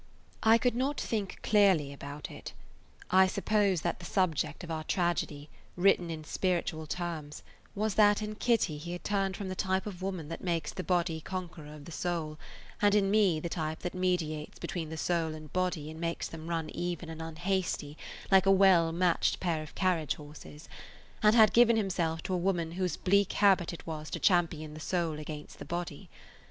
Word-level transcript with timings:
I 0.41 0.57
could 0.57 0.75
not 0.75 0.99
think 0.99 1.37
clearly 1.43 1.93
about 1.93 2.31
it. 2.31 2.53
I 3.11 3.27
suppose 3.27 3.81
that 3.81 3.99
the 3.99 4.05
subject 4.05 4.63
of 4.63 4.71
our 4.71 4.83
tragedy, 4.83 5.47
written 5.77 6.09
in 6.09 6.23
spiritual 6.23 6.87
terms, 6.87 7.43
was 7.75 7.93
that 7.93 8.19
in 8.19 8.33
Kitty 8.33 8.79
he 8.79 8.93
had 8.93 9.03
turned 9.03 9.37
from 9.37 9.47
the 9.47 9.53
type 9.53 9.85
of 9.85 10.01
woman 10.01 10.27
that 10.29 10.43
makes 10.43 10.73
the 10.73 10.81
body 10.83 11.21
conqueror 11.21 11.71
of 11.75 11.85
the 11.85 11.91
soul 11.91 12.39
and 12.81 12.95
in 12.95 13.11
me 13.11 13.39
the 13.39 13.47
type 13.47 13.81
that 13.81 13.93
mediates 13.93 14.57
between 14.57 14.89
the 14.89 14.97
soul 14.97 15.35
and 15.35 15.45
the 15.45 15.49
body 15.49 15.91
and 15.91 16.01
makes 16.01 16.27
them 16.27 16.47
run 16.47 16.71
even 16.71 17.07
and 17.07 17.21
unhasty 17.21 17.95
like 18.31 18.47
a 18.47 18.51
well 18.51 18.91
matched 18.91 19.39
pair 19.39 19.61
of 19.61 19.75
carriage 19.75 20.15
horses, 20.15 20.67
and 21.21 21.35
had 21.35 21.53
given 21.53 21.75
himself 21.77 22.23
to 22.23 22.33
a 22.33 22.37
woman 22.37 22.71
whose 22.71 22.97
bleak 22.97 23.33
habit 23.33 23.71
it 23.71 23.85
was 23.85 24.09
to 24.09 24.17
champion 24.17 24.73
the 24.73 24.79
soul 24.79 25.19
against 25.19 25.59
the 25.59 25.63
body. 25.63 26.09